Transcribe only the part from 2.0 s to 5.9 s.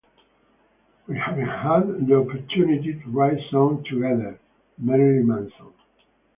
the opportunity to write songs together- Marilyn Manson.